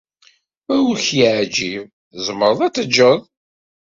Ma 0.65 0.75
ur 0.89 0.97
k-yeɛjib, 1.05 1.83
tzemreḍ 2.11 2.59
ad 2.61 2.73
t-tejjeḍ. 2.73 3.19